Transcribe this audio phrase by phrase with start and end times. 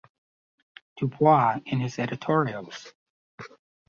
[0.97, 2.91] Du Bois in his editorials.